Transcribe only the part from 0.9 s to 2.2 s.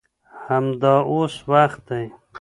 اوس وخت دی.